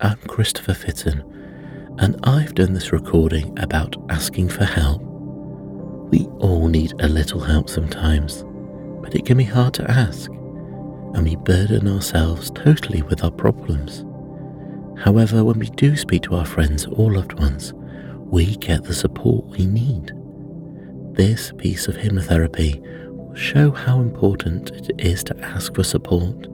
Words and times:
I'm 0.00 0.18
Christopher 0.28 0.74
Fitton, 0.74 1.24
and 1.98 2.20
I've 2.22 2.54
done 2.54 2.72
this 2.72 2.92
recording 2.92 3.58
about 3.58 3.96
asking 4.10 4.48
for 4.48 4.64
help. 4.64 5.02
We 5.02 6.24
all 6.38 6.68
need 6.68 6.92
a 7.00 7.08
little 7.08 7.40
help 7.40 7.68
sometimes, 7.68 8.44
but 9.02 9.16
it 9.16 9.26
can 9.26 9.38
be 9.38 9.42
hard 9.42 9.74
to 9.74 9.90
ask, 9.90 10.30
and 10.30 11.24
we 11.24 11.34
burden 11.34 11.88
ourselves 11.88 12.52
totally 12.52 13.02
with 13.02 13.24
our 13.24 13.32
problems. 13.32 14.04
However, 15.02 15.42
when 15.42 15.58
we 15.58 15.70
do 15.70 15.96
speak 15.96 16.22
to 16.22 16.36
our 16.36 16.46
friends 16.46 16.86
or 16.86 17.14
loved 17.14 17.32
ones, 17.32 17.74
we 17.74 18.54
get 18.58 18.84
the 18.84 18.94
support 18.94 19.46
we 19.46 19.66
need. 19.66 20.12
This 21.16 21.52
piece 21.58 21.88
of 21.88 21.96
hypnotherapy 21.96 22.80
will 23.16 23.34
show 23.34 23.72
how 23.72 23.98
important 23.98 24.70
it 24.70 24.92
is 25.00 25.24
to 25.24 25.36
ask 25.40 25.74
for 25.74 25.82
support 25.82 26.46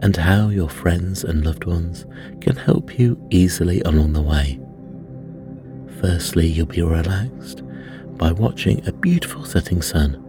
and 0.00 0.16
how 0.16 0.48
your 0.48 0.68
friends 0.68 1.24
and 1.24 1.44
loved 1.44 1.64
ones 1.64 2.06
can 2.40 2.56
help 2.56 2.98
you 2.98 3.18
easily 3.30 3.80
along 3.82 4.12
the 4.12 4.22
way. 4.22 4.60
Firstly, 6.00 6.46
you'll 6.46 6.66
be 6.66 6.82
relaxed 6.82 7.62
by 8.16 8.32
watching 8.32 8.86
a 8.86 8.92
beautiful 8.92 9.44
setting 9.44 9.82
sun, 9.82 10.24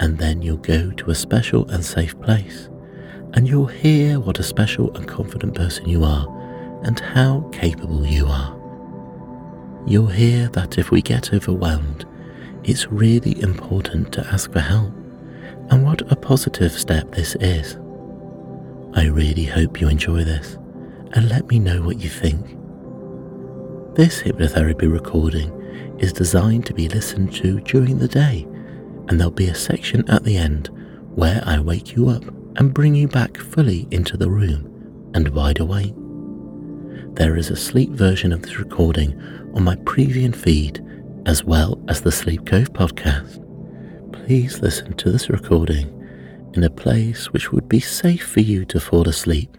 and 0.00 0.18
then 0.18 0.42
you'll 0.42 0.56
go 0.56 0.90
to 0.92 1.10
a 1.10 1.14
special 1.14 1.68
and 1.70 1.84
safe 1.84 2.18
place, 2.20 2.68
and 3.34 3.46
you'll 3.46 3.66
hear 3.66 4.18
what 4.18 4.38
a 4.38 4.42
special 4.42 4.94
and 4.96 5.06
confident 5.06 5.54
person 5.54 5.88
you 5.88 6.04
are 6.04 6.26
and 6.84 6.98
how 6.98 7.40
capable 7.52 8.06
you 8.06 8.26
are. 8.26 8.56
You'll 9.86 10.06
hear 10.06 10.48
that 10.48 10.78
if 10.78 10.90
we 10.90 11.02
get 11.02 11.32
overwhelmed, 11.32 12.06
it's 12.64 12.88
really 12.88 13.40
important 13.40 14.12
to 14.12 14.26
ask 14.26 14.52
for 14.52 14.60
help, 14.60 14.92
and 15.70 15.84
what 15.84 16.02
a 16.12 16.16
positive 16.16 16.72
step 16.72 17.12
this 17.12 17.34
is. 17.36 17.78
I 18.94 19.06
really 19.06 19.44
hope 19.44 19.80
you 19.80 19.88
enjoy 19.88 20.24
this 20.24 20.56
and 21.12 21.28
let 21.28 21.46
me 21.46 21.58
know 21.58 21.80
what 21.82 22.00
you 22.00 22.08
think. 22.08 22.44
This 23.94 24.22
hypnotherapy 24.22 24.90
recording 24.90 25.50
is 25.98 26.12
designed 26.12 26.66
to 26.66 26.74
be 26.74 26.88
listened 26.88 27.32
to 27.34 27.60
during 27.60 27.98
the 27.98 28.08
day, 28.08 28.48
and 29.08 29.18
there'll 29.18 29.30
be 29.30 29.48
a 29.48 29.54
section 29.54 30.08
at 30.10 30.24
the 30.24 30.36
end 30.36 30.70
where 31.14 31.42
I 31.46 31.60
wake 31.60 31.94
you 31.94 32.08
up 32.08 32.24
and 32.56 32.74
bring 32.74 32.94
you 32.96 33.06
back 33.06 33.36
fully 33.36 33.86
into 33.90 34.16
the 34.16 34.30
room 34.30 35.10
and 35.14 35.28
wide 35.28 35.60
awake. 35.60 35.94
There 37.14 37.36
is 37.36 37.50
a 37.50 37.56
sleep 37.56 37.90
version 37.90 38.32
of 38.32 38.42
this 38.42 38.58
recording 38.58 39.20
on 39.54 39.62
my 39.62 39.76
Premium 39.84 40.32
feed 40.32 40.84
as 41.26 41.44
well 41.44 41.80
as 41.88 42.00
the 42.00 42.12
Sleep 42.12 42.46
Cove 42.46 42.72
podcast. 42.72 43.44
Please 44.12 44.62
listen 44.62 44.94
to 44.94 45.12
this 45.12 45.28
recording 45.28 45.99
in 46.54 46.64
a 46.64 46.70
place 46.70 47.32
which 47.32 47.52
would 47.52 47.68
be 47.68 47.80
safe 47.80 48.26
for 48.26 48.40
you 48.40 48.64
to 48.66 48.80
fall 48.80 49.08
asleep 49.08 49.56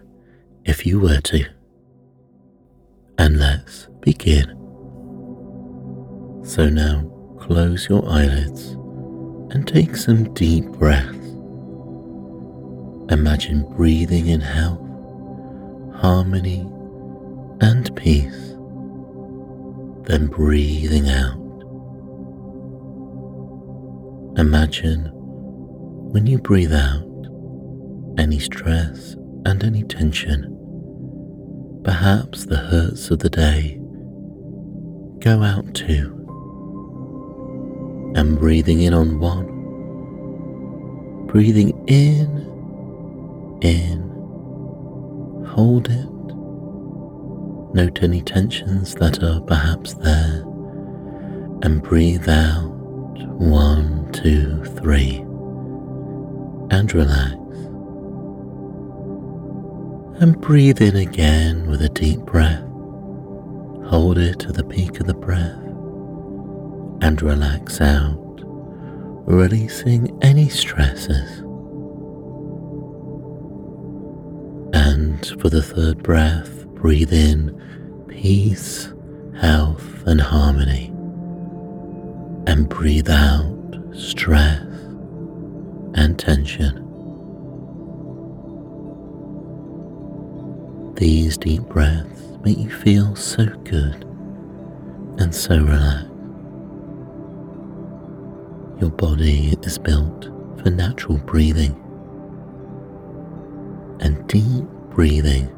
if 0.64 0.86
you 0.86 1.00
were 1.00 1.20
to. 1.20 1.44
And 3.18 3.38
let's 3.38 3.88
begin. 4.00 4.48
So 6.44 6.68
now 6.68 7.08
close 7.38 7.88
your 7.88 8.08
eyelids 8.08 8.72
and 9.54 9.66
take 9.66 9.96
some 9.96 10.32
deep 10.34 10.64
breaths. 10.64 11.18
Imagine 13.10 13.68
breathing 13.76 14.28
in 14.28 14.40
health, 14.40 14.80
harmony, 16.00 16.60
and 17.60 17.94
peace, 17.96 18.54
then 20.06 20.26
breathing 20.26 21.08
out. 21.08 21.38
Imagine 24.38 25.12
when 26.12 26.26
you 26.26 26.36
breathe 26.36 26.74
out 26.74 27.08
any 28.18 28.38
stress 28.38 29.14
and 29.46 29.64
any 29.64 29.82
tension, 29.82 30.44
perhaps 31.84 32.44
the 32.44 32.58
hurts 32.58 33.10
of 33.10 33.20
the 33.20 33.30
day, 33.30 33.80
go 35.20 35.42
out 35.42 35.72
too. 35.74 36.18
And 38.14 38.38
breathing 38.38 38.82
in 38.82 38.92
on 38.92 39.20
one, 39.20 39.46
breathing 41.28 41.70
in, 41.88 42.28
in, 43.62 44.02
hold 45.48 45.88
it. 45.88 46.08
Note 47.74 48.02
any 48.02 48.20
tensions 48.20 48.94
that 48.96 49.22
are 49.22 49.40
perhaps 49.40 49.94
there, 49.94 50.42
and 51.62 51.82
breathe 51.82 52.28
out 52.28 52.68
one, 53.38 54.12
two, 54.12 54.62
three 54.76 55.24
and 56.72 56.92
relax. 56.94 57.34
And 60.22 60.40
breathe 60.40 60.80
in 60.80 60.96
again 60.96 61.68
with 61.68 61.82
a 61.82 61.90
deep 61.90 62.20
breath. 62.20 62.64
Hold 63.90 64.16
it 64.16 64.38
to 64.40 64.52
the 64.52 64.64
peak 64.64 64.98
of 64.98 65.06
the 65.06 65.14
breath 65.14 65.62
and 67.02 67.20
relax 67.20 67.82
out, 67.82 68.40
releasing 69.26 70.18
any 70.22 70.48
stresses. 70.48 71.40
And 74.72 75.26
for 75.42 75.50
the 75.50 75.62
third 75.62 76.02
breath, 76.02 76.64
breathe 76.68 77.12
in 77.12 78.06
peace, 78.08 78.90
health, 79.38 80.06
and 80.06 80.22
harmony. 80.22 80.86
And 82.46 82.66
breathe 82.66 83.10
out 83.10 83.76
stress 83.92 84.71
and 85.94 86.18
tension. 86.18 86.88
These 90.94 91.36
deep 91.38 91.62
breaths 91.62 92.22
make 92.44 92.58
you 92.58 92.70
feel 92.70 93.16
so 93.16 93.46
good 93.64 94.04
and 95.18 95.34
so 95.34 95.58
relaxed. 95.58 96.08
Your 98.80 98.90
body 98.90 99.56
is 99.62 99.78
built 99.78 100.24
for 100.62 100.70
natural 100.70 101.18
breathing, 101.18 101.74
and 104.00 104.26
deep 104.28 104.64
breathing 104.90 105.48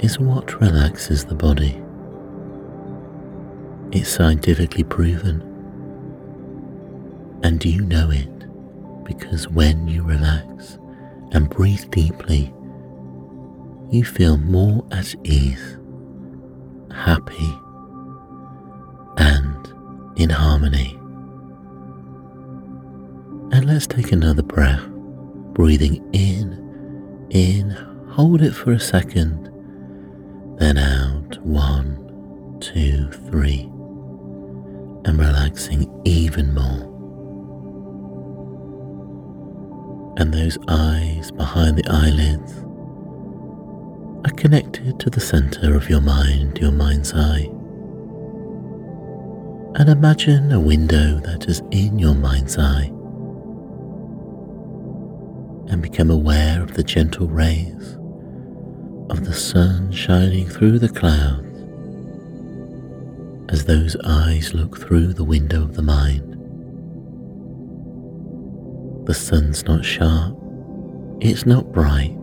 is 0.00 0.18
what 0.18 0.60
relaxes 0.60 1.24
the 1.24 1.34
body. 1.34 1.82
It's 3.92 4.08
scientifically 4.08 4.84
proven, 4.84 5.42
and 7.42 7.64
you 7.64 7.82
know 7.82 8.10
it 8.10 8.39
because 9.10 9.48
when 9.48 9.88
you 9.88 10.04
relax 10.04 10.78
and 11.32 11.50
breathe 11.50 11.90
deeply, 11.90 12.54
you 13.90 14.04
feel 14.04 14.36
more 14.36 14.86
at 14.92 15.16
ease, 15.24 15.78
happy, 16.94 17.52
and 19.16 19.66
in 20.16 20.30
harmony. 20.30 20.96
And 23.52 23.64
let's 23.64 23.88
take 23.88 24.12
another 24.12 24.44
breath, 24.44 24.86
breathing 25.54 26.08
in, 26.12 27.26
in, 27.30 27.70
hold 28.10 28.42
it 28.42 28.52
for 28.52 28.70
a 28.70 28.78
second, 28.78 29.46
then 30.60 30.78
out, 30.78 31.36
one, 31.44 32.58
two, 32.60 33.10
three, 33.28 33.62
and 35.04 35.18
relaxing 35.18 35.90
even 36.04 36.54
more. 36.54 36.79
And 40.20 40.34
those 40.34 40.58
eyes 40.68 41.30
behind 41.30 41.78
the 41.78 41.90
eyelids 41.90 42.52
are 44.26 44.36
connected 44.36 45.00
to 45.00 45.08
the 45.08 45.18
center 45.18 45.74
of 45.74 45.88
your 45.88 46.02
mind, 46.02 46.58
your 46.58 46.70
mind's 46.70 47.14
eye. 47.14 47.48
And 49.76 49.88
imagine 49.88 50.52
a 50.52 50.60
window 50.60 51.20
that 51.20 51.48
is 51.48 51.62
in 51.70 51.98
your 51.98 52.14
mind's 52.14 52.58
eye. 52.58 52.92
And 55.72 55.80
become 55.80 56.10
aware 56.10 56.62
of 56.62 56.74
the 56.74 56.84
gentle 56.84 57.28
rays 57.28 57.96
of 59.08 59.24
the 59.24 59.32
sun 59.32 59.90
shining 59.90 60.46
through 60.46 60.80
the 60.80 60.90
clouds 60.90 61.46
as 63.48 63.64
those 63.64 63.96
eyes 64.04 64.52
look 64.52 64.78
through 64.78 65.14
the 65.14 65.24
window 65.24 65.62
of 65.62 65.76
the 65.76 65.82
mind. 65.82 66.29
The 69.10 69.14
sun's 69.14 69.64
not 69.64 69.84
sharp, 69.84 70.38
it's 71.20 71.44
not 71.44 71.72
bright. 71.72 72.16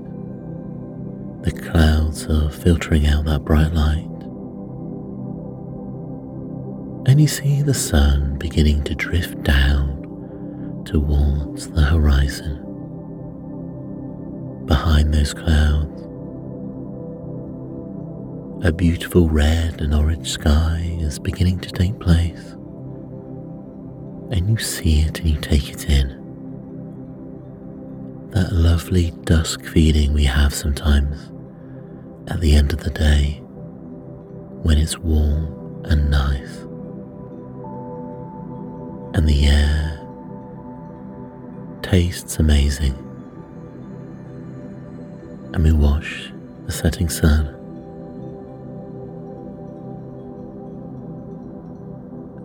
The 1.42 1.52
clouds 1.52 2.26
are 2.28 2.50
filtering 2.50 3.06
out 3.08 3.26
that 3.26 3.44
bright 3.44 3.74
light. 3.74 4.08
And 7.12 7.20
you 7.20 7.28
see 7.28 7.62
the 7.62 7.74
sun 7.74 8.38
beginning 8.38 8.86
to 8.86 8.96
drift 8.96 9.44
down 9.44 10.86
towards 10.86 11.68
the 11.72 11.82
horizon. 11.82 12.56
Behind 14.66 15.14
those 15.14 15.34
clouds, 15.34 16.02
a 18.66 18.72
beautiful 18.72 19.28
red 19.28 19.82
and 19.82 19.94
orange 19.94 20.32
sky 20.32 20.98
is 21.02 21.20
beginning 21.20 21.60
to 21.60 21.70
take 21.70 22.00
place. 22.00 22.52
And 24.32 24.50
you 24.50 24.58
see 24.58 25.02
it 25.02 25.20
and 25.20 25.28
you 25.28 25.42
take 25.42 25.70
it 25.70 25.90
in 25.90 26.27
that 28.38 28.54
lovely 28.54 29.10
dusk 29.24 29.66
feeling 29.66 30.14
we 30.14 30.24
have 30.24 30.54
sometimes 30.54 31.32
at 32.28 32.40
the 32.40 32.54
end 32.54 32.72
of 32.72 32.80
the 32.82 32.92
day 32.92 33.42
when 34.62 34.78
it's 34.78 34.96
warm 35.00 35.84
and 35.86 36.12
nice 36.12 36.58
and 39.16 39.28
the 39.28 39.48
air 39.48 40.00
tastes 41.82 42.38
amazing 42.38 42.94
and 45.54 45.64
we 45.64 45.72
watch 45.72 46.32
the 46.68 46.72
setting 46.72 47.10
sun. 47.10 47.48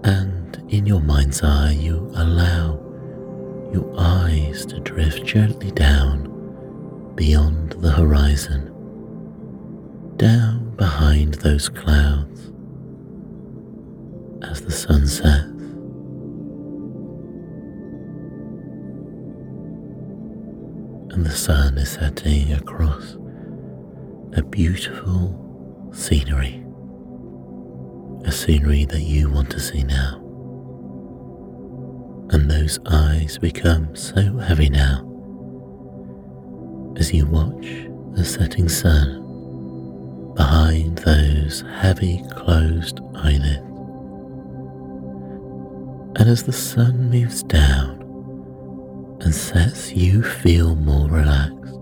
And 0.05 0.56
in 0.73 0.87
your 0.87 1.03
mind's 1.03 1.43
eye 1.43 1.73
you 1.73 2.11
allow 2.15 2.92
your 3.73 3.95
eyes 3.99 4.67
to 4.67 4.79
drift 4.81 5.25
gently 5.25 5.71
down 5.71 6.29
beyond 7.15 7.73
the 7.73 7.91
horizon, 7.91 8.67
down 10.17 10.75
behind 10.77 11.35
those 11.35 11.69
clouds 11.69 12.53
as 14.43 14.61
the 14.61 14.71
sun 14.71 15.07
sets. 15.07 15.49
And 21.15 21.25
the 21.27 21.31
sun 21.31 21.79
is 21.79 21.91
setting 21.91 22.53
across 22.53 23.17
a 24.35 24.43
beautiful 24.43 25.91
scenery, 25.93 26.65
a 28.25 28.33
scenery 28.33 28.85
that 28.87 29.03
you 29.03 29.31
want 29.31 29.51
to 29.51 29.61
see 29.61 29.83
now 29.83 30.22
and 32.31 32.51
those 32.51 32.79
eyes 32.87 33.39
become 33.39 33.95
so 33.95 34.37
heavy 34.39 34.69
now 34.69 35.09
as 36.97 37.13
you 37.13 37.27
watch 37.27 37.89
the 38.15 38.25
setting 38.25 38.69
sun 38.69 39.21
behind 40.35 40.99
those 40.99 41.63
heavy 41.79 42.23
closed 42.31 43.01
eyelids. 43.15 43.59
And 46.19 46.29
as 46.29 46.43
the 46.43 46.53
sun 46.53 47.11
moves 47.11 47.43
down 47.43 47.99
and 49.21 49.35
sets 49.35 49.93
you 49.93 50.23
feel 50.23 50.75
more 50.77 51.09
relaxed, 51.09 51.75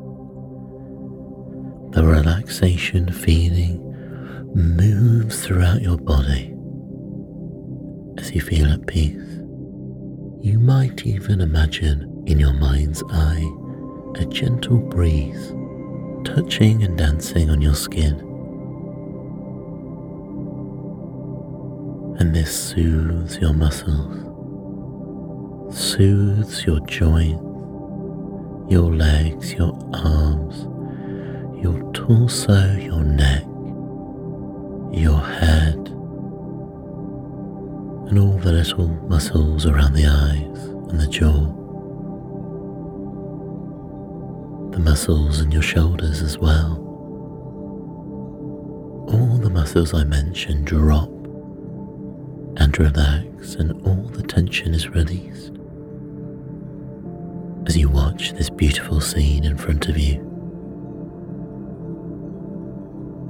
the 1.93 2.05
relaxation 2.05 3.13
feeling 3.13 3.79
moves 4.55 5.45
throughout 5.45 5.83
your 5.83 5.99
body 5.99 6.55
as 8.19 8.33
you 8.33 8.41
feel 8.41 8.69
at 8.73 8.87
peace. 8.87 9.40
You 10.43 10.59
might 10.59 11.07
even 11.07 11.43
imagine 11.43 12.25
in 12.27 12.39
your 12.39 12.55
mind's 12.55 13.03
eye 13.11 13.47
a 14.15 14.25
gentle 14.25 14.79
breeze 14.79 15.53
touching 16.25 16.83
and 16.83 16.97
dancing 16.97 17.51
on 17.51 17.61
your 17.61 17.75
skin. 17.75 18.19
And 22.19 22.35
this 22.35 22.59
soothes 22.59 23.37
your 23.37 23.53
muscles, 23.53 24.17
soothes 25.77 26.65
your 26.65 26.81
joints, 26.87 27.43
your 28.73 28.91
legs, 28.95 29.53
your 29.53 29.79
arms, 29.93 30.63
your 31.63 31.93
torso, 31.93 32.79
your 32.79 33.05
neck, 33.05 33.45
your 34.93 35.21
head, 35.21 35.91
and 38.11 38.19
all 38.19 38.39
the 38.39 38.51
little 38.51 38.89
muscles 39.09 39.67
around 39.67 39.93
the 39.93 40.05
eyes 40.05 40.65
and 40.91 40.99
the 40.99 41.07
jaw, 41.07 41.47
the 44.73 44.81
muscles 44.81 45.41
in 45.41 45.53
your 45.53 45.62
shoulders 45.62 46.21
as 46.21 46.37
well. 46.37 46.79
All 49.12 49.39
the 49.39 49.49
muscles 49.49 49.95
I 49.95 50.03
mentioned 50.03 50.67
drop 50.67 51.09
and 52.57 52.77
relax, 52.81 53.55
and 53.55 53.81
all 53.87 54.03
the 54.09 54.25
tension 54.25 54.75
is 54.75 54.89
released 54.89 55.53
as 57.67 57.77
you 57.77 57.89
watch 57.89 58.33
this 58.33 58.51
beautiful 58.51 59.01
scene 59.01 59.45
in 59.45 59.56
front 59.56 59.89
of 59.89 59.97
you. 59.97 60.27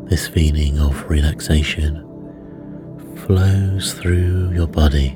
This 0.09 0.27
feeling 0.27 0.79
of 0.79 1.05
relaxation 1.11 2.07
flows 3.31 3.95
through 3.95 4.51
your 4.51 4.67
body, 4.67 5.11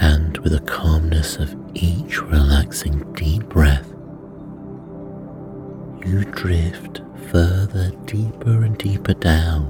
and 0.00 0.36
with 0.38 0.50
the 0.50 0.60
calmness 0.66 1.36
of 1.36 1.54
each 1.74 2.20
relaxing 2.22 3.00
deep 3.12 3.44
breath, 3.44 3.88
you 6.04 6.24
drift 6.32 7.02
further, 7.30 7.92
deeper 8.04 8.64
and 8.64 8.76
deeper 8.78 9.14
down 9.14 9.68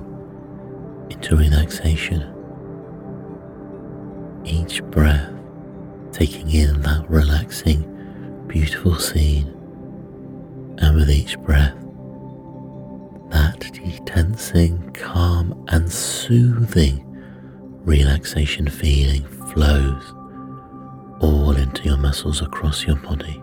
into 1.10 1.36
relaxation. 1.36 2.22
Each 4.46 4.82
breath 4.84 5.34
taking 6.12 6.50
in 6.50 6.80
that 6.80 7.04
relaxing, 7.10 8.46
beautiful 8.46 8.94
scene, 8.94 9.48
and 10.78 10.96
with 10.96 11.10
each 11.10 11.38
breath, 11.40 11.76
that 14.04 14.14
detensing, 14.14 14.92
calm, 14.92 15.64
and 15.68 15.90
soothing 15.90 17.04
relaxation 17.84 18.68
feeling 18.68 19.24
flows 19.52 20.14
all 21.20 21.56
into 21.56 21.82
your 21.84 21.96
muscles 21.96 22.40
across 22.42 22.86
your 22.86 22.96
body. 22.96 23.40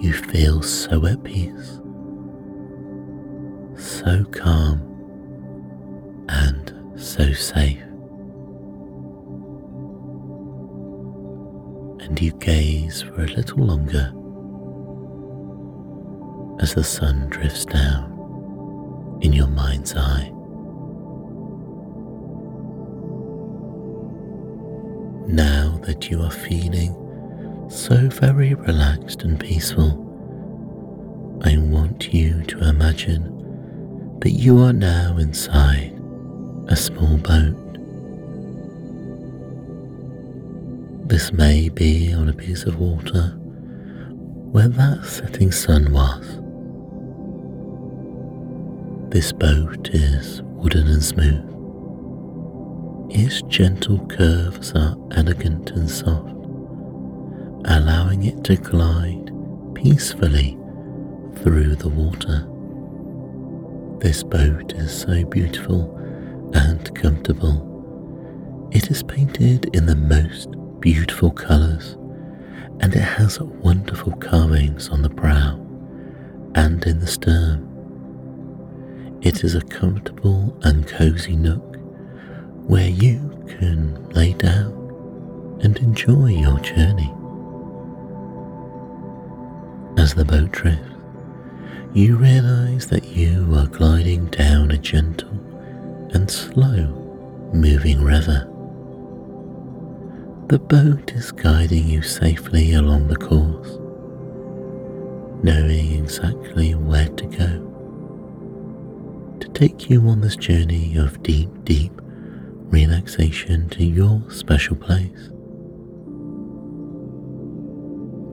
You 0.00 0.12
feel 0.12 0.62
so 0.62 1.04
at 1.06 1.22
peace, 1.24 1.80
so 3.76 4.24
calm, 4.30 4.80
and 6.28 6.72
so 6.96 7.32
safe. 7.32 7.82
And 12.02 12.20
you 12.20 12.32
gaze 12.38 13.02
for 13.02 13.24
a 13.24 13.28
little 13.28 13.64
longer 13.64 14.12
as 16.60 16.74
the 16.74 16.84
sun 16.84 17.26
drifts 17.30 17.64
down 17.64 19.18
in 19.22 19.32
your 19.32 19.46
mind's 19.46 19.96
eye. 19.96 20.30
Now 25.26 25.80
that 25.84 26.10
you 26.10 26.20
are 26.20 26.30
feeling 26.30 26.94
so 27.70 28.08
very 28.08 28.52
relaxed 28.54 29.22
and 29.22 29.40
peaceful, 29.40 30.06
I 31.42 31.56
want 31.56 32.12
you 32.12 32.42
to 32.42 32.68
imagine 32.68 34.18
that 34.20 34.32
you 34.32 34.58
are 34.58 34.74
now 34.74 35.16
inside 35.16 35.98
a 36.68 36.76
small 36.76 37.16
boat. 37.16 37.56
This 41.08 41.32
may 41.32 41.70
be 41.70 42.12
on 42.12 42.28
a 42.28 42.34
piece 42.34 42.64
of 42.64 42.78
water 42.78 43.34
where 44.52 44.68
that 44.68 45.04
setting 45.06 45.52
sun 45.52 45.92
was. 45.92 46.40
This 49.10 49.32
boat 49.32 49.90
is 49.92 50.40
wooden 50.42 50.86
and 50.86 51.02
smooth. 51.02 51.44
Its 53.10 53.42
gentle 53.42 54.06
curves 54.06 54.72
are 54.76 54.96
elegant 55.10 55.70
and 55.70 55.90
soft, 55.90 56.28
allowing 57.64 58.22
it 58.22 58.44
to 58.44 58.54
glide 58.54 59.32
peacefully 59.74 60.56
through 61.42 61.74
the 61.74 61.88
water. 61.88 62.46
This 63.98 64.22
boat 64.22 64.74
is 64.74 64.96
so 64.96 65.24
beautiful 65.24 65.92
and 66.54 66.94
comfortable. 66.94 68.68
It 68.70 68.92
is 68.92 69.02
painted 69.02 69.74
in 69.74 69.86
the 69.86 69.96
most 69.96 70.54
beautiful 70.78 71.32
colours 71.32 71.94
and 72.78 72.94
it 72.94 73.02
has 73.02 73.40
wonderful 73.40 74.12
carvings 74.18 74.88
on 74.88 75.02
the 75.02 75.10
prow 75.10 75.56
and 76.54 76.86
in 76.86 77.00
the 77.00 77.08
stern. 77.08 77.69
It 79.22 79.44
is 79.44 79.54
a 79.54 79.60
comfortable 79.60 80.56
and 80.62 80.88
cozy 80.88 81.36
nook 81.36 81.76
where 82.66 82.88
you 82.88 83.18
can 83.58 84.08
lay 84.12 84.32
down 84.32 84.72
and 85.62 85.76
enjoy 85.76 86.28
your 86.28 86.58
journey. 86.60 87.12
As 89.98 90.14
the 90.14 90.24
boat 90.24 90.50
drifts, 90.52 90.88
you 91.92 92.16
realize 92.16 92.86
that 92.86 93.08
you 93.08 93.54
are 93.56 93.66
gliding 93.66 94.24
down 94.26 94.70
a 94.70 94.78
gentle 94.78 95.28
and 96.14 96.30
slow 96.30 96.86
moving 97.52 98.02
river. 98.02 98.46
The 100.46 100.58
boat 100.58 101.12
is 101.12 101.30
guiding 101.30 101.86
you 101.86 102.00
safely 102.00 102.72
along 102.72 103.08
the 103.08 103.16
course, 103.16 103.76
knowing 105.44 105.92
exactly 105.92 106.74
where 106.74 107.08
to 107.08 107.26
go 107.26 107.69
to 109.40 109.48
take 109.48 109.90
you 109.90 110.06
on 110.08 110.20
this 110.20 110.36
journey 110.36 110.96
of 110.96 111.22
deep, 111.22 111.48
deep 111.64 111.92
relaxation 112.70 113.68
to 113.70 113.84
your 113.84 114.22
special 114.30 114.76
place. 114.76 115.30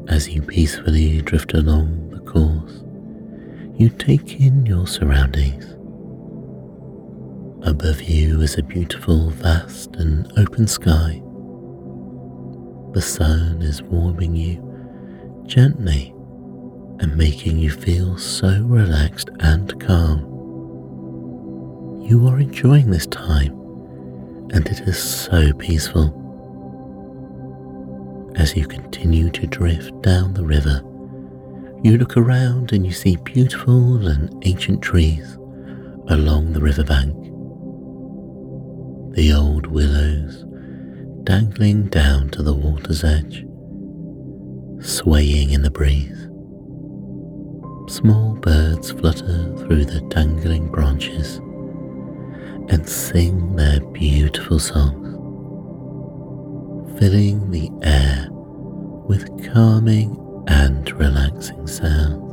As 0.10 0.30
you 0.30 0.42
peacefully 0.42 1.22
drift 1.22 1.54
along 1.54 2.10
the 2.12 2.20
course, 2.20 2.84
you 3.80 3.90
take 3.90 4.40
in 4.40 4.66
your 4.66 4.88
surroundings. 4.88 5.66
Above 7.68 8.02
you 8.02 8.42
is 8.42 8.58
a 8.58 8.64
beautiful, 8.64 9.30
vast, 9.32 9.96
and 9.98 10.32
open 10.38 10.68
sky. 10.68 11.22
The 12.94 13.02
sun 13.02 13.62
is 13.62 13.82
warming 13.82 14.36
you 14.36 14.64
gently 15.46 16.14
and 17.00 17.16
making 17.16 17.60
you 17.60 17.70
feel 17.70 18.18
so 18.18 18.64
relaxed 18.64 19.30
and 19.40 19.80
calm. 19.86 20.37
You 22.08 22.26
are 22.30 22.40
enjoying 22.40 22.90
this 22.90 23.06
time, 23.08 23.52
and 24.54 24.66
it 24.66 24.80
is 24.88 24.98
so 24.98 25.52
peaceful. 25.56 26.14
As 28.38 28.56
you 28.56 28.66
continue 28.66 29.30
to 29.32 29.46
drift 29.46 30.02
down 30.04 30.34
the 30.34 30.46
river, 30.46 30.82
you 31.84 31.98
look 31.98 32.16
around 32.16 32.72
and 32.72 32.86
you 32.86 32.94
see 32.94 33.18
beautiful 33.18 34.08
and 34.08 34.34
ancient 34.48 34.82
trees 34.82 35.36
along 36.08 36.54
the 36.54 36.62
riverbank. 36.62 37.14
The 39.14 39.34
old 39.34 39.68
willows 39.68 40.46
dangling 41.26 41.90
down 41.90 42.30
to 42.30 42.42
the 42.42 42.54
water's 42.54 43.04
edge, 43.04 43.46
swaying 44.80 45.50
in 45.50 45.62
the 45.62 45.72
breeze. 45.72 46.30
Small 47.94 48.36
birds 48.36 48.92
flutter 48.92 49.54
through 49.58 49.84
the 49.84 50.00
dangling 50.08 50.72
branches 50.72 51.42
and 52.70 52.88
sing 52.88 53.56
their 53.56 53.80
beautiful 53.92 54.60
songs, 54.60 55.08
filling 57.00 57.50
the 57.52 57.70
air 57.84 58.28
with 58.32 59.28
calming 59.54 60.16
and 60.48 60.92
relaxing 60.94 61.66
sounds. 61.68 62.24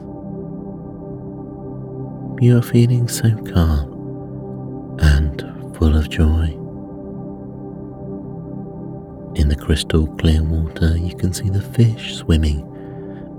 You 2.42 2.58
are 2.58 2.62
feeling 2.62 3.08
so 3.08 3.30
calm 3.52 4.98
and 5.00 5.40
full 5.76 5.96
of 5.96 6.10
joy. 6.10 6.46
In 9.36 9.48
the 9.48 9.56
crystal 9.56 10.06
clear 10.16 10.42
water, 10.42 10.96
you 10.96 11.14
can 11.14 11.32
see 11.32 11.48
the 11.48 11.60
fish 11.62 12.16
swimming 12.16 12.60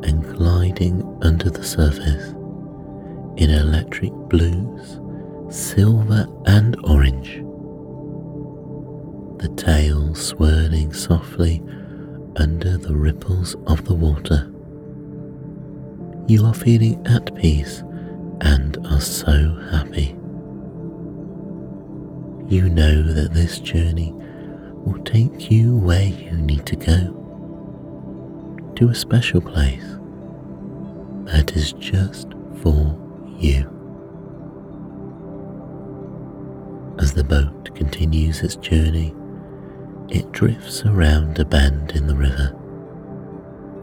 and 0.03 0.23
gliding 0.35 1.03
under 1.21 1.49
the 1.49 1.63
surface 1.63 2.31
in 3.37 3.49
electric 3.49 4.11
blues, 4.29 4.99
silver, 5.49 6.27
and 6.45 6.75
orange. 6.83 7.41
The 9.41 9.53
tail 9.55 10.15
swirling 10.15 10.93
softly 10.93 11.61
under 12.37 12.77
the 12.77 12.95
ripples 12.95 13.55
of 13.67 13.85
the 13.85 13.93
water. 13.93 14.51
You 16.27 16.45
are 16.45 16.53
feeling 16.53 17.05
at 17.05 17.35
peace 17.35 17.83
and 18.41 18.77
are 18.87 19.01
so 19.01 19.55
happy. 19.71 20.15
You 22.47 22.69
know 22.69 23.01
that 23.13 23.33
this 23.33 23.59
journey 23.59 24.13
will 24.13 25.01
take 25.03 25.51
you 25.51 25.75
where 25.77 26.07
you 26.07 26.31
need 26.31 26.65
to 26.67 26.75
go 26.75 28.73
to 28.75 28.89
a 28.89 28.95
special 28.95 29.41
place 29.41 29.85
that 31.25 31.53
is 31.55 31.73
just 31.73 32.27
for 32.61 32.99
you. 33.39 33.74
As 36.97 37.13
the 37.13 37.25
boat 37.25 37.75
continues 37.75 38.41
its 38.41 38.55
journey, 38.55 39.13
it 40.07 40.31
drifts 40.31 40.85
around 40.85 41.37
a 41.37 41.43
bend 41.43 41.91
in 41.91 42.07
the 42.07 42.15
river, 42.15 42.55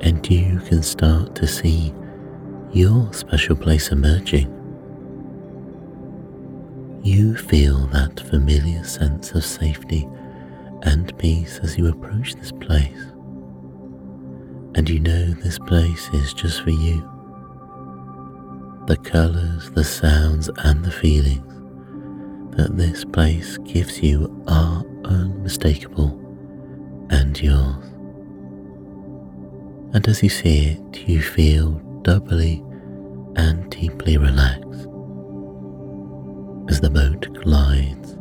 and 0.01 0.29
you 0.31 0.61
can 0.61 0.83
start 0.83 1.35
to 1.35 1.47
see 1.47 1.93
your 2.73 3.13
special 3.13 3.55
place 3.55 3.93
emerging. 3.93 4.49
You 7.03 7.37
feel 7.37 7.87
that 7.89 8.19
familiar 8.19 8.83
sense 8.83 9.33
of 9.33 9.45
safety 9.45 10.09
and 10.83 11.17
peace 11.19 11.61
as 11.63 11.77
you 11.77 11.89
approach 11.89 12.35
this 12.37 12.53
place, 12.53 13.05
and 14.75 14.89
you 14.89 15.01
know 15.01 15.27
this 15.35 15.59
place 15.59 16.09
is 16.15 16.33
just 16.33 16.63
for 16.63 16.71
you. 16.71 17.07
The 18.87 18.97
colours, 18.97 19.71
the 19.73 19.85
sounds, 19.85 20.49
and 20.65 20.83
the 20.83 20.91
feelings 20.91 21.52
that 22.53 22.77
this 22.77 23.05
place 23.05 23.59
gives 23.59 24.03
you 24.03 24.45
are 24.47 24.85
unmistakable 25.05 26.19
and 27.11 27.41
yours. 27.41 27.85
And 29.95 30.07
as 30.09 30.23
you 30.23 30.29
see 30.29 30.67
it, 30.73 31.09
you 31.09 31.21
feel 31.23 31.73
doubly 32.03 32.63
and 33.37 33.71
deeply 33.71 34.17
relaxed 34.17 34.87
as 36.69 36.81
the 36.81 36.91
boat 36.91 37.33
glides 37.43 38.13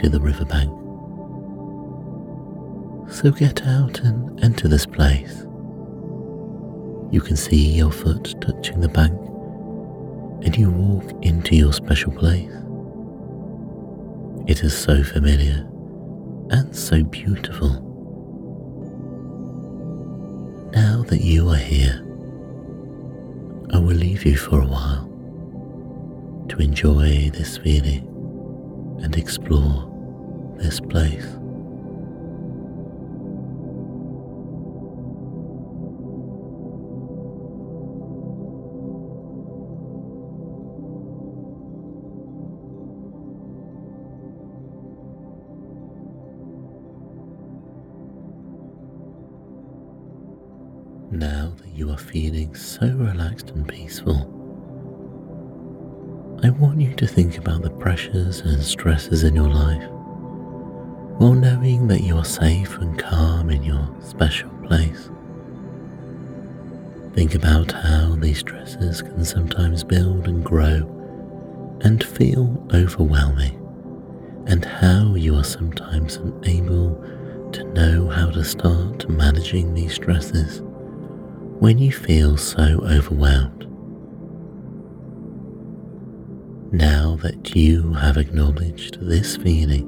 to 0.00 0.08
the 0.08 0.20
riverbank. 0.20 0.70
So 3.10 3.30
get 3.30 3.66
out 3.66 4.00
and 4.00 4.42
enter 4.42 4.68
this 4.68 4.86
place. 4.86 5.46
You 7.10 7.20
can 7.20 7.36
see 7.36 7.72
your 7.72 7.90
foot 7.90 8.34
touching 8.40 8.80
the 8.80 8.88
bank 8.88 9.18
and 10.44 10.56
you 10.56 10.70
walk 10.70 11.12
into 11.22 11.56
your 11.56 11.72
special 11.72 12.12
place. 12.12 12.52
It 14.50 14.64
is 14.64 14.76
so 14.76 15.04
familiar 15.04 15.64
and 16.50 16.74
so 16.74 17.04
beautiful. 17.04 17.70
Now 20.72 21.04
that 21.04 21.20
you 21.20 21.48
are 21.50 21.54
here, 21.54 22.04
I 23.72 23.78
will 23.78 23.94
leave 23.94 24.24
you 24.26 24.36
for 24.36 24.60
a 24.60 24.66
while 24.66 25.06
to 26.48 26.56
enjoy 26.58 27.30
this 27.30 27.58
feeling 27.58 28.04
and 29.00 29.16
explore 29.16 29.86
this 30.58 30.80
place. 30.80 31.39
Feeling 52.00 52.54
so 52.54 52.86
relaxed 52.88 53.50
and 53.50 53.68
peaceful, 53.68 54.26
I 56.42 56.50
want 56.50 56.80
you 56.80 56.94
to 56.94 57.06
think 57.06 57.36
about 57.36 57.62
the 57.62 57.70
pressures 57.70 58.40
and 58.40 58.62
stresses 58.62 59.24
in 59.24 59.34
your 59.34 59.48
life 59.48 59.86
while 61.18 61.34
knowing 61.34 61.86
that 61.88 62.02
you 62.02 62.16
are 62.16 62.24
safe 62.24 62.78
and 62.78 62.98
calm 62.98 63.50
in 63.50 63.62
your 63.62 63.94
special 64.00 64.48
place. 64.66 65.10
Think 67.14 67.34
about 67.34 67.72
how 67.72 68.16
these 68.16 68.38
stresses 68.38 69.02
can 69.02 69.24
sometimes 69.24 69.84
build 69.84 70.28
and 70.28 70.42
grow 70.42 70.96
and 71.82 72.02
feel 72.02 72.66
overwhelming, 72.72 73.56
and 74.46 74.64
how 74.64 75.14
you 75.14 75.36
are 75.36 75.44
sometimes 75.44 76.16
unable 76.16 76.94
to 77.52 77.64
know 77.74 78.08
how 78.08 78.30
to 78.30 78.44
start 78.44 79.08
managing 79.10 79.74
these 79.74 79.94
stresses 79.94 80.62
when 81.60 81.76
you 81.76 81.92
feel 81.92 82.38
so 82.38 82.80
overwhelmed. 82.84 83.66
Now 86.72 87.16
that 87.16 87.54
you 87.54 87.92
have 87.92 88.16
acknowledged 88.16 88.98
this 88.98 89.36
feeling, 89.36 89.84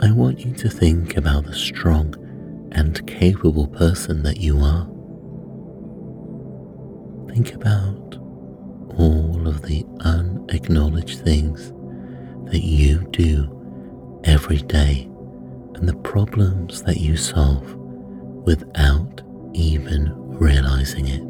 I 0.00 0.10
want 0.12 0.40
you 0.40 0.54
to 0.54 0.70
think 0.70 1.18
about 1.18 1.44
the 1.44 1.52
strong 1.52 2.14
and 2.72 3.06
capable 3.06 3.68
person 3.68 4.22
that 4.22 4.38
you 4.38 4.60
are. 4.60 4.86
Think 7.28 7.54
about 7.54 8.16
all 8.96 9.46
of 9.46 9.60
the 9.60 9.84
unacknowledged 10.00 11.20
things 11.20 11.70
that 12.50 12.62
you 12.62 13.06
do 13.10 14.22
every 14.24 14.62
day 14.62 15.06
and 15.74 15.86
the 15.86 15.96
problems 15.96 16.82
that 16.84 16.96
you 16.96 17.18
solve 17.18 17.74
without 18.46 19.20
even 19.54 20.12
realizing 20.38 21.08
it. 21.08 21.20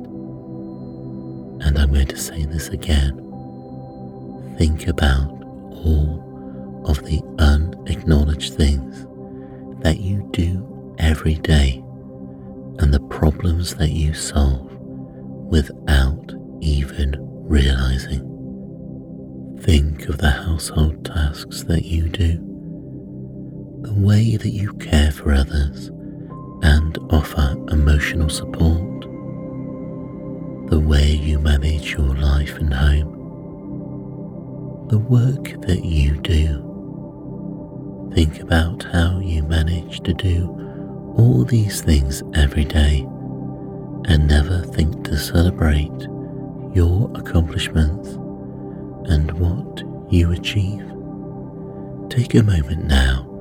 And 1.64 1.78
I'm 1.78 1.92
going 1.92 2.08
to 2.08 2.16
say 2.16 2.44
this 2.46 2.68
again. 2.68 3.16
Think 4.58 4.88
about 4.88 5.30
all 5.70 6.82
of 6.86 7.04
the 7.04 7.22
unacknowledged 7.38 8.54
things 8.54 9.06
that 9.82 10.00
you 10.00 10.28
do 10.32 10.96
every 10.98 11.34
day 11.34 11.82
and 12.78 12.92
the 12.92 13.06
problems 13.10 13.74
that 13.76 13.90
you 13.90 14.14
solve 14.14 14.72
without 14.72 16.32
even 16.60 17.14
realizing. 17.46 18.30
Think 19.60 20.08
of 20.08 20.18
the 20.18 20.30
household 20.30 21.04
tasks 21.04 21.62
that 21.64 21.84
you 21.84 22.08
do, 22.08 22.38
the 23.82 23.94
way 23.94 24.36
that 24.36 24.50
you 24.50 24.72
care 24.74 25.12
for 25.12 25.32
others 25.32 25.90
and 26.64 26.98
offer 27.10 27.56
emotional 27.70 28.28
support. 28.28 28.80
the 30.70 30.80
way 30.80 31.10
you 31.12 31.38
manage 31.38 31.92
your 31.92 32.14
life 32.16 32.56
and 32.58 32.72
home, 32.72 33.12
the 34.88 34.98
work 34.98 35.60
that 35.66 35.84
you 35.84 36.16
do. 36.16 36.62
Think 38.14 38.40
about 38.40 38.82
how 38.84 39.18
you 39.18 39.42
manage 39.42 40.00
to 40.00 40.14
do 40.14 40.48
all 41.18 41.44
these 41.44 41.82
things 41.82 42.22
every 42.34 42.64
day 42.64 43.06
and 44.06 44.26
never 44.26 44.62
think 44.62 45.04
to 45.04 45.18
celebrate 45.18 46.00
your 46.74 47.10
accomplishments 47.14 48.08
and 49.12 49.30
what 49.32 49.82
you 50.10 50.32
achieve. 50.32 50.90
Take 52.08 52.34
a 52.34 52.42
moment 52.42 52.84
now 52.86 53.33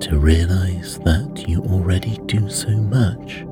to 0.00 0.18
realize 0.18 0.98
that 1.00 1.44
you 1.48 1.62
already 1.62 2.18
do 2.26 2.48
so 2.50 2.70
much 2.70 3.46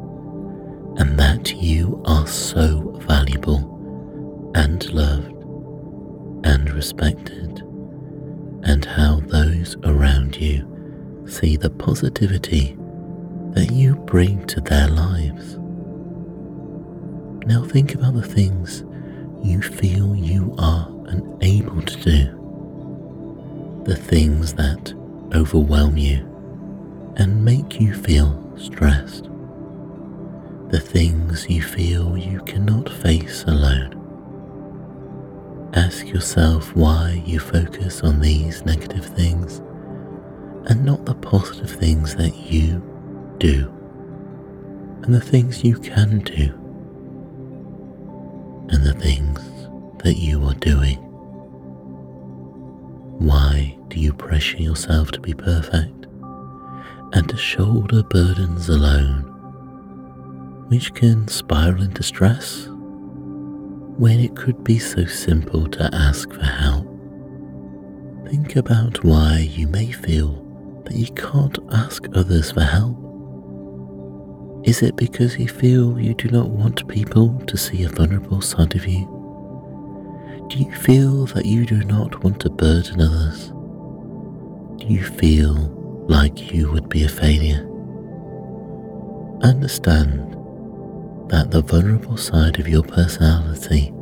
and 0.96 1.18
that 1.18 1.54
you 1.54 2.02
are 2.04 2.26
so 2.26 2.92
valuable 3.06 4.52
and 4.54 4.92
loved 4.92 5.32
and 6.46 6.70
respected, 6.72 7.60
and 8.64 8.84
how 8.84 9.20
those 9.20 9.76
around 9.84 10.36
you 10.36 11.24
see 11.26 11.56
the 11.56 11.70
positivity 11.70 12.76
that 13.52 13.70
you 13.72 13.94
bring 13.94 14.46
to 14.46 14.60
their 14.60 14.88
lives. 14.88 15.56
Now 17.46 17.64
think 17.64 17.94
about 17.94 18.14
the 18.14 18.22
things 18.22 18.84
you 19.42 19.62
feel 19.62 20.14
you 20.14 20.54
are 20.58 20.86
unable 21.06 21.82
to 21.82 21.96
do, 22.02 23.82
the 23.84 23.96
things 23.96 24.54
that 24.54 24.92
overwhelm 25.34 25.96
you 25.96 26.33
and 27.16 27.44
make 27.44 27.80
you 27.80 27.94
feel 27.94 28.42
stressed, 28.56 29.24
the 30.68 30.80
things 30.80 31.48
you 31.48 31.62
feel 31.62 32.16
you 32.16 32.40
cannot 32.40 32.88
face 32.88 33.44
alone. 33.44 34.00
Ask 35.74 36.08
yourself 36.08 36.74
why 36.74 37.22
you 37.26 37.38
focus 37.40 38.02
on 38.02 38.20
these 38.20 38.64
negative 38.64 39.06
things 39.06 39.58
and 40.66 40.84
not 40.84 41.04
the 41.04 41.14
positive 41.14 41.70
things 41.70 42.14
that 42.16 42.34
you 42.36 42.82
do 43.38 43.70
and 45.02 45.14
the 45.14 45.20
things 45.20 45.62
you 45.62 45.76
can 45.78 46.20
do 46.20 46.52
and 48.70 48.84
the 48.84 48.94
things 48.94 49.40
that 50.02 50.16
you 50.16 50.42
are 50.44 50.54
doing. 50.54 50.98
Why 53.18 53.76
do 53.88 54.00
you 54.00 54.12
pressure 54.12 54.58
yourself 54.58 55.10
to 55.12 55.20
be 55.20 55.34
perfect 55.34 56.06
and 57.14 57.28
to 57.28 57.36
shoulder 57.36 58.02
burdens 58.02 58.68
alone, 58.68 59.22
which 60.68 60.92
can 60.94 61.28
spiral 61.28 61.82
into 61.82 62.02
stress 62.02 62.66
when 63.96 64.18
it 64.18 64.34
could 64.34 64.64
be 64.64 64.80
so 64.80 65.04
simple 65.04 65.68
to 65.68 65.88
ask 65.94 66.32
for 66.32 66.44
help? 66.44 66.86
Think 68.28 68.56
about 68.56 69.04
why 69.04 69.48
you 69.48 69.68
may 69.68 69.92
feel 69.92 70.42
that 70.86 70.96
you 70.96 71.06
can't 71.14 71.58
ask 71.72 72.04
others 72.14 72.50
for 72.50 72.62
help. 72.62 72.98
Is 74.64 74.82
it 74.82 74.96
because 74.96 75.38
you 75.38 75.46
feel 75.46 76.00
you 76.00 76.14
do 76.14 76.28
not 76.30 76.48
want 76.48 76.88
people 76.88 77.38
to 77.46 77.56
see 77.56 77.84
a 77.84 77.88
vulnerable 77.88 78.40
side 78.40 78.74
of 78.74 78.86
you? 78.86 79.06
Do 80.48 80.58
you 80.58 80.72
feel 80.72 81.26
that 81.26 81.46
you 81.46 81.64
do 81.64 81.84
not 81.84 82.24
want 82.24 82.40
to 82.40 82.50
burden 82.50 83.00
others? 83.00 83.48
Do 84.78 84.86
you 84.92 85.04
feel 85.04 85.83
like 86.08 86.52
you 86.52 86.70
would 86.70 86.88
be 86.88 87.04
a 87.04 87.08
failure? 87.08 87.66
Understand 89.42 90.32
that 91.30 91.50
the 91.50 91.62
vulnerable 91.62 92.16
side 92.16 92.58
of 92.58 92.68
your 92.68 92.82
personality 92.82 93.92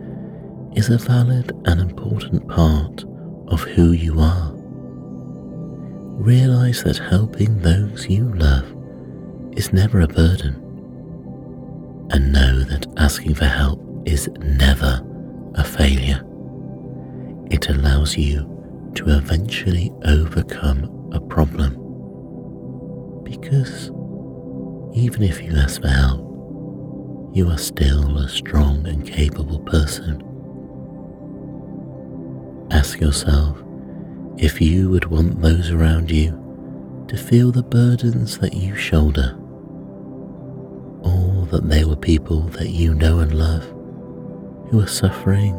is 0.75 0.88
a 0.88 0.99
valid 0.99 1.52
and 1.66 1.80
important 1.80 2.49
part 2.49 3.04
of 3.49 3.62
who 3.62 3.93
you 3.93 4.19
are. 4.21 4.52
Realize 6.21 6.82
that 6.84 6.99
helping 6.99 7.58
those 7.60 8.08
you 8.08 8.32
love 8.34 8.67
is 9.56 9.73
never 9.73 10.00
a 10.00 10.08
burden, 10.08 10.54
and 12.10 12.32
know 12.32 12.65
that 12.65 12.86
asking 12.97 13.34
for 13.34 13.47
help 13.47 13.80
is 14.06 14.28
never 14.38 15.04
a 15.54 15.65
failure 15.65 16.25
it 17.52 17.69
allows 17.69 18.17
you 18.17 18.49
to 18.95 19.04
eventually 19.10 19.93
overcome 20.06 21.10
a 21.12 21.21
problem. 21.21 21.81
Because 23.25 23.91
even 24.95 25.23
if 25.23 25.43
you 25.43 25.56
ask 25.56 25.80
for 25.80 25.89
help, 25.89 26.21
you 27.35 27.49
are 27.49 27.58
still 27.58 28.19
a 28.19 28.28
strong 28.28 28.87
and 28.87 29.06
capable 29.06 29.61
person. 29.61 30.23
Ask 32.71 33.00
yourself 33.00 33.58
if 34.37 34.61
you 34.61 34.91
would 34.91 35.06
want 35.06 35.41
those 35.41 35.71
around 35.71 36.11
you 36.11 36.39
to 37.08 37.17
feel 37.17 37.50
the 37.50 37.63
burdens 37.63 38.39
that 38.39 38.54
you 38.54 38.75
shoulder, 38.76 39.37
or 41.02 41.47
that 41.47 41.69
they 41.69 41.85
were 41.85 41.97
people 41.97 42.43
that 42.43 42.69
you 42.69 42.95
know 42.95 43.21
and 43.21 43.39
love 43.39 43.65
who 44.71 44.80
are 44.80 44.87
suffering 44.87 45.54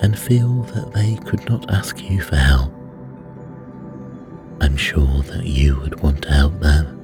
and 0.00 0.18
feel 0.18 0.62
that 0.62 0.92
they 0.92 1.16
could 1.28 1.48
not 1.48 1.70
ask 1.72 2.02
you 2.02 2.20
for 2.20 2.36
help. 2.36 2.72
I'm 4.72 4.78
sure 4.78 5.22
that 5.24 5.44
you 5.44 5.78
would 5.80 6.00
want 6.00 6.22
to 6.22 6.32
help 6.32 6.58
them. 6.60 6.98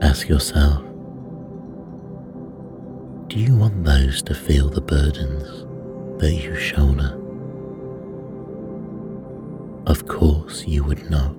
Ask 0.00 0.26
yourself, 0.26 0.82
do 3.28 3.38
you 3.38 3.54
want 3.54 3.84
those 3.84 4.22
to 4.22 4.34
feel 4.34 4.70
the 4.70 4.80
burdens 4.80 5.44
that 6.18 6.32
you 6.32 6.56
shoulder? 6.56 7.14
Of 9.86 10.06
course 10.06 10.66
you 10.66 10.82
would 10.84 11.10
not. 11.10 11.36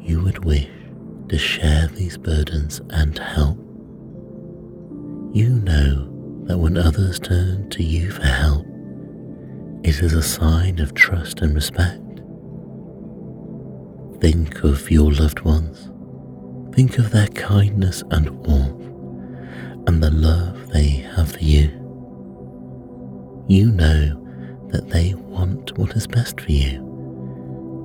You 0.00 0.22
would 0.22 0.44
wish 0.44 0.70
to 1.30 1.36
share 1.36 1.88
these 1.88 2.16
burdens 2.16 2.80
and 2.90 3.18
help. 3.18 3.58
You 5.34 5.58
know 5.64 6.44
that 6.44 6.58
when 6.58 6.76
others 6.76 7.18
turn 7.18 7.70
to 7.70 7.82
you 7.82 8.12
for 8.12 8.22
help, 8.22 8.63
it 9.84 10.00
is 10.02 10.14
a 10.14 10.22
sign 10.22 10.80
of 10.80 10.94
trust 10.94 11.42
and 11.42 11.54
respect. 11.54 12.00
Think 14.18 14.64
of 14.64 14.90
your 14.90 15.12
loved 15.12 15.40
ones. 15.40 15.90
Think 16.74 16.98
of 16.98 17.10
their 17.10 17.28
kindness 17.28 18.02
and 18.10 18.30
warmth 18.30 18.86
and 19.86 20.02
the 20.02 20.10
love 20.10 20.70
they 20.70 20.88
have 21.14 21.32
for 21.32 21.44
you. 21.44 21.68
You 23.46 23.70
know 23.72 24.66
that 24.70 24.88
they 24.88 25.12
want 25.12 25.76
what 25.76 25.94
is 25.94 26.06
best 26.06 26.40
for 26.40 26.50
you 26.50 26.78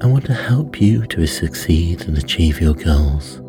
and 0.02 0.14
want 0.14 0.26
to 0.28 0.34
help 0.34 0.80
you 0.80 1.06
to 1.08 1.28
succeed 1.28 2.08
and 2.08 2.18
achieve 2.18 2.62
your 2.62 2.76
goals. 2.76 3.42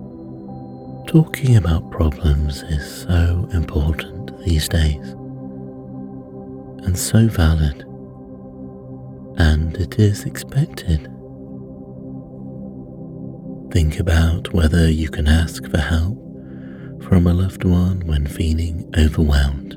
Talking 1.07 1.57
about 1.57 1.93
problems 1.93 2.65
is 2.65 3.03
so 3.03 3.49
important 3.53 4.37
these 4.45 4.69
days, 4.69 5.15
and 6.85 6.99
so 6.99 7.29
valid, 7.29 7.85
and 9.41 9.75
it 9.79 9.99
is 9.99 10.27
expected. 10.27 11.01
Think 13.73 13.99
about 13.99 14.53
whether 14.53 14.91
you 14.91 15.09
can 15.09 15.27
ask 15.27 15.65
for 15.71 15.79
help 15.79 16.19
from 17.05 17.27
a 17.27 17.33
loved 17.33 17.65
one 17.65 18.07
when 18.07 18.27
feeling 18.27 18.85
overwhelmed. 18.99 19.73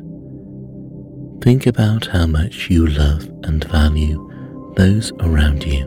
Think 1.42 1.66
about 1.66 2.08
how 2.08 2.28
much 2.28 2.70
you 2.70 2.88
love 2.88 3.24
and 3.44 3.64
value 3.64 4.20
those 4.76 5.14
around 5.22 5.64
you 5.64 5.86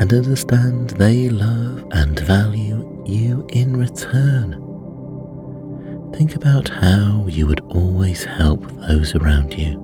and 0.00 0.12
understand 0.12 0.90
they 0.90 1.28
love 1.28 1.86
and 1.92 2.18
value 2.18 3.04
you 3.06 3.46
in 3.50 3.76
return. 3.76 4.50
Think 6.12 6.34
about 6.34 6.68
how 6.70 7.26
you 7.28 7.46
would 7.46 7.60
always 7.60 8.24
help 8.24 8.68
those 8.88 9.14
around 9.14 9.54
you 9.56 9.83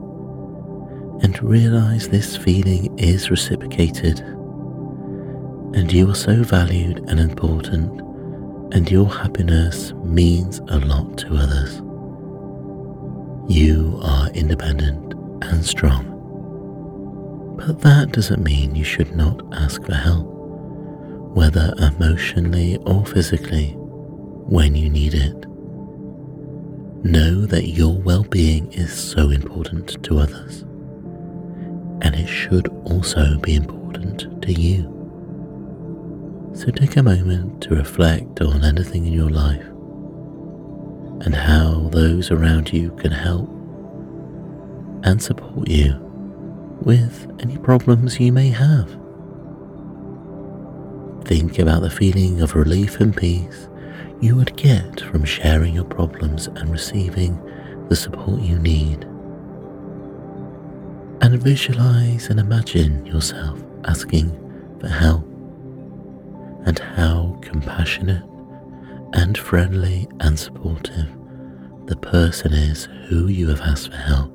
and 1.23 1.43
realize 1.43 2.09
this 2.09 2.37
feeling 2.37 2.99
is 2.99 3.31
reciprocated 3.31 4.21
and 5.75 5.93
you 5.93 6.11
are 6.11 6.15
so 6.15 6.43
valued 6.43 6.99
and 7.09 7.21
important 7.21 8.01
and 8.75 8.91
your 8.91 9.07
happiness 9.07 9.93
means 10.05 10.59
a 10.69 10.79
lot 10.81 11.17
to 11.19 11.37
others. 11.37 11.77
You 13.49 13.99
are 14.03 14.31
independent 14.31 15.15
and 15.43 15.65
strong. 15.65 16.07
But 17.57 17.81
that 17.81 18.13
doesn't 18.13 18.43
mean 18.43 18.75
you 18.75 18.85
should 18.85 19.15
not 19.15 19.43
ask 19.55 19.85
for 19.85 19.95
help, 19.95 20.27
whether 21.35 21.75
emotionally 21.79 22.79
or 22.87 23.05
physically, 23.07 23.75
when 23.77 24.75
you 24.75 24.89
need 24.89 25.15
it. 25.15 25.47
Know 27.05 27.47
that 27.47 27.69
your 27.69 27.97
well 28.01 28.25
being 28.25 28.73
is 28.73 28.93
so 28.93 29.31
important 29.31 30.03
to 30.05 30.19
others, 30.19 30.65
and 32.03 32.15
it 32.15 32.27
should 32.27 32.69
also 32.85 33.39
be 33.39 33.55
important 33.55 34.43
to 34.43 34.53
you. 34.53 34.97
So 36.55 36.71
take 36.71 36.97
a 36.97 37.03
moment 37.03 37.63
to 37.65 37.75
reflect 37.75 38.41
on 38.41 38.65
anything 38.65 39.07
in 39.07 39.13
your 39.13 39.31
life 39.31 39.67
and 41.25 41.35
how 41.35 41.89
those 41.93 42.31
around 42.31 42.73
you 42.73 42.91
can 42.97 43.13
help 43.13 43.49
and 45.05 45.23
support 45.23 45.69
you 45.69 45.95
with 46.83 47.31
any 47.41 47.59
problems 47.59 48.19
you 48.19 48.33
may 48.33 48.49
have. 48.49 48.89
Think 51.25 51.59
about 51.59 51.83
the 51.83 51.91
feeling 51.91 52.41
of 52.41 52.55
relief 52.55 53.01
and 53.01 53.17
peace 53.17 53.69
you 54.21 54.37
would 54.37 54.57
get 54.57 55.01
from 55.01 55.25
sharing 55.25 55.75
your 55.75 55.85
problems 55.85 56.49
and 56.49 56.71
receiving 56.71 57.41
the 57.89 57.97
support 57.97 58.41
you 58.41 58.59
need. 58.59 59.07
And 61.23 61.43
visualize 61.43 62.29
and 62.29 62.41
imagine 62.41 63.05
yourself 63.05 63.63
asking 63.85 64.31
for 64.81 64.89
help 64.89 65.25
and 66.65 66.79
how 66.79 67.39
compassionate 67.43 68.25
and 69.13 69.37
friendly 69.37 70.09
and 70.21 70.39
supportive 70.39 71.09
the 71.87 71.97
person 71.97 72.53
is 72.53 72.89
who 73.09 73.27
you 73.27 73.49
have 73.49 73.61
asked 73.61 73.91
for 73.91 73.97
help. 73.97 74.33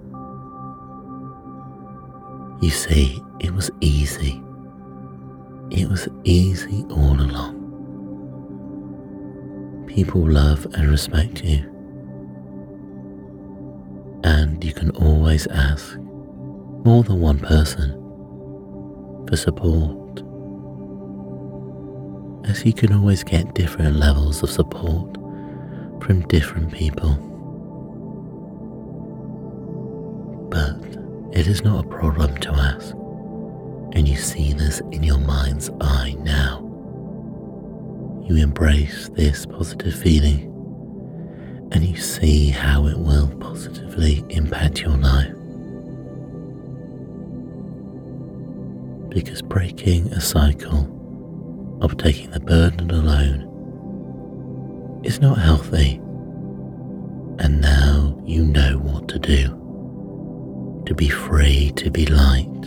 You 2.62 2.70
see, 2.70 3.20
it 3.40 3.52
was 3.52 3.72
easy. 3.82 4.42
It 5.72 5.90
was 5.90 6.08
easy 6.24 6.86
all 6.92 7.20
along. 7.20 7.64
People 9.88 10.30
love 10.30 10.66
and 10.74 10.90
respect 10.90 11.44
you. 11.44 11.64
And 14.24 14.64
you 14.64 14.74
can 14.74 14.92
always 14.92 15.48
ask 15.48 15.98
more 16.86 17.04
than 17.04 17.20
one 17.20 17.40
person 17.40 17.92
for 19.28 19.36
support, 19.36 20.20
as 22.48 22.64
you 22.64 22.72
can 22.74 22.94
always 22.94 23.24
get 23.24 23.54
different 23.56 23.96
levels 23.96 24.44
of 24.44 24.50
support 24.50 25.16
from 26.04 26.22
different 26.28 26.72
people. 26.72 27.16
But 30.50 31.38
it 31.38 31.48
is 31.48 31.64
not 31.64 31.84
a 31.84 31.88
problem 31.90 32.38
to 32.38 32.52
ask, 32.52 32.92
and 33.94 34.08
you 34.08 34.16
see 34.16 34.54
this 34.54 34.80
in 34.92 35.04
your 35.04 35.20
mind's 35.20 35.70
eye 35.82 36.16
now 36.20 36.66
you 38.28 38.38
embrace 38.38 39.10
this 39.10 39.46
positive 39.46 39.94
feeling 39.94 40.52
and 41.72 41.84
you 41.84 41.96
see 41.96 42.50
how 42.50 42.88
it 42.88 42.98
will 42.98 43.28
positively 43.38 44.24
impact 44.30 44.82
your 44.82 44.98
life. 44.98 45.45
Because 49.16 49.42
breaking 49.42 50.12
a 50.12 50.20
cycle 50.20 51.80
of 51.80 51.96
taking 51.96 52.32
the 52.32 52.40
burden 52.42 52.92
alone. 52.92 53.44
Is 55.06 55.22
not 55.22 55.38
healthy, 55.38 56.02
and 57.40 57.62
now 57.62 58.22
you 58.26 58.44
know 58.44 58.78
what 58.80 59.08
to 59.08 59.18
do. 59.18 60.84
To 60.86 60.94
be 60.94 61.08
free, 61.08 61.72
to 61.78 61.90
be 61.90 62.06
light, 62.08 62.64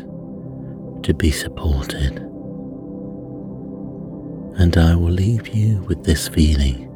to 1.03 1.13
be 1.13 1.31
supported. 1.31 2.17
And 4.57 4.75
I 4.79 4.95
will 4.95 5.13
leave 5.13 5.49
you 5.49 5.83
with 5.83 6.03
this 6.03 6.29
feeling. 6.29 6.87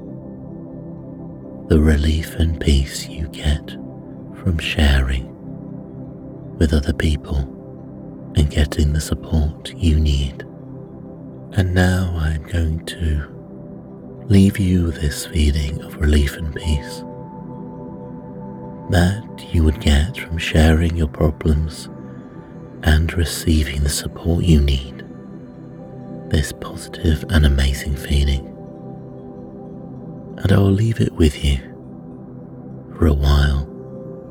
The 1.68 1.78
relief 1.78 2.36
and 2.36 2.58
peace 2.58 3.06
you 3.06 3.28
get 3.28 3.72
from 4.42 4.56
sharing 4.56 5.28
with 6.56 6.72
other 6.72 6.94
people 6.94 7.61
and 8.36 8.50
getting 8.50 8.92
the 8.92 9.00
support 9.00 9.74
you 9.76 9.98
need. 9.98 10.42
And 11.52 11.74
now 11.74 12.14
I'm 12.16 12.42
going 12.44 12.84
to 12.86 14.24
leave 14.28 14.58
you 14.58 14.90
this 14.90 15.26
feeling 15.26 15.82
of 15.82 15.96
relief 15.96 16.36
and 16.36 16.54
peace 16.54 17.02
that 18.90 19.48
you 19.52 19.64
would 19.64 19.80
get 19.80 20.16
from 20.16 20.38
sharing 20.38 20.96
your 20.96 21.08
problems 21.08 21.88
and 22.82 23.12
receiving 23.14 23.82
the 23.82 23.88
support 23.88 24.44
you 24.44 24.60
need 24.60 25.04
this 26.32 26.50
positive 26.50 27.24
and 27.28 27.44
amazing 27.44 27.94
feeling. 27.94 28.46
And 30.38 30.50
I 30.50 30.58
will 30.58 30.70
leave 30.70 31.00
it 31.00 31.12
with 31.12 31.44
you 31.44 31.58
for 32.96 33.06
a 33.06 33.12
while 33.12 33.66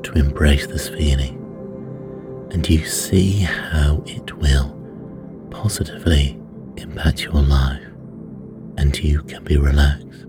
to 0.02 0.12
embrace 0.14 0.66
this 0.66 0.88
feeling 0.88 1.41
and 2.52 2.68
you 2.68 2.84
see 2.84 3.40
how 3.40 4.02
it 4.06 4.36
will 4.36 4.70
positively 5.50 6.38
impact 6.76 7.22
your 7.24 7.40
life 7.42 7.82
and 8.76 8.98
you 8.98 9.22
can 9.22 9.42
be 9.44 9.56
relaxed, 9.56 10.26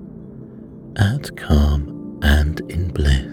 at 0.97 1.35
calm 1.37 2.19
and 2.23 2.61
in 2.71 2.87
bliss. 2.89 3.32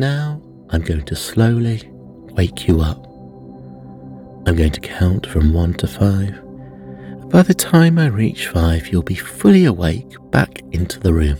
Now 0.00 0.40
I'm 0.70 0.80
going 0.80 1.04
to 1.04 1.14
slowly 1.14 1.82
wake 2.32 2.66
you 2.66 2.80
up. 2.80 3.04
I'm 4.46 4.56
going 4.56 4.72
to 4.72 4.80
count 4.80 5.26
from 5.26 5.52
one 5.52 5.74
to 5.74 5.86
five. 5.86 6.40
By 7.28 7.42
the 7.42 7.52
time 7.52 7.98
I 7.98 8.06
reach 8.06 8.48
five, 8.48 8.88
you'll 8.88 9.02
be 9.02 9.14
fully 9.14 9.66
awake 9.66 10.10
back 10.30 10.62
into 10.72 10.98
the 11.00 11.12
room. 11.12 11.36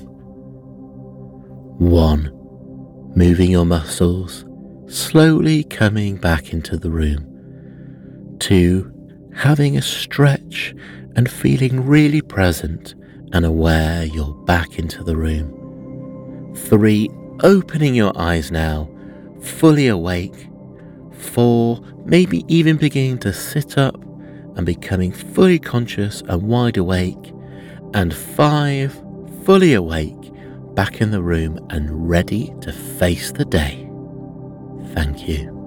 One, 1.79 2.31
moving 3.17 3.51
your 3.51 3.65
muscles, 3.65 4.45
slowly 4.89 5.65
coming 5.65 6.17
back 6.17 6.53
into 6.53 6.77
the 6.77 6.91
room. 6.91 8.37
Two, 8.41 8.93
having 9.35 9.79
a 9.79 9.83
stretch 9.83 10.75
and 11.17 11.31
feeling 11.31 11.87
really 11.87 12.21
present 12.21 12.95
and 13.33 13.47
aware 13.47 14.05
you're 14.05 14.35
back 14.45 14.79
into 14.79 15.03
the 15.03 15.17
room. 15.17 16.55
Three, 16.55 17.09
opening 17.43 17.95
your 17.95 18.13
eyes 18.17 18.51
now, 18.51 18.89
fully 19.41 19.89
awake. 19.89 20.49
Four, 21.13 21.81
maybe 22.05 22.45
even 22.49 22.77
beginning 22.77 23.19
to 23.19 23.33
sit 23.33 23.77
up 23.77 24.03
and 24.57 24.65
becoming 24.65 25.13
fully 25.13 25.59
conscious 25.59 26.23
and 26.23 26.43
wide 26.43 26.77
awake. 26.77 27.33
And 27.95 28.15
five, 28.15 28.93
fully 29.45 29.75
awake, 29.75 30.17
back 30.75 31.01
in 31.01 31.11
the 31.11 31.23
room 31.23 31.59
and 31.71 32.09
ready 32.09 32.55
to 32.61 32.73
face 32.73 33.33
the 33.33 33.45
day. 33.45 33.89
Thank 34.95 35.29
you. 35.29 35.60